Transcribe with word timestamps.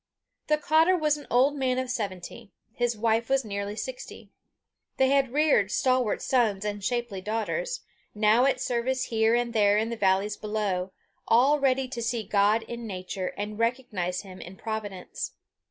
The 0.47 0.57
cottar 0.57 0.97
was 0.97 1.15
an 1.17 1.27
old 1.29 1.55
man 1.55 1.77
of 1.77 1.91
seventy; 1.91 2.51
his 2.73 2.97
wife 2.97 3.29
was 3.29 3.45
nearly 3.45 3.75
sixty. 3.75 4.31
They 4.97 5.09
had 5.09 5.31
reared 5.31 5.69
stalwart 5.69 6.23
sons 6.23 6.65
and 6.65 6.83
shapely 6.83 7.21
daughters, 7.21 7.81
now 8.15 8.45
at 8.45 8.59
service 8.59 9.03
here 9.13 9.35
and 9.35 9.53
there 9.53 9.77
in 9.77 9.91
the 9.91 9.95
valleys 9.95 10.37
below 10.37 10.91
all 11.27 11.59
ready 11.59 11.87
to 11.89 12.01
see 12.01 12.23
God 12.23 12.63
in 12.63 12.87
nature, 12.87 13.27
and 13.37 13.59
recognize 13.59 14.21
Him 14.21 14.41
in 14.41 14.55
providence. 14.55 15.33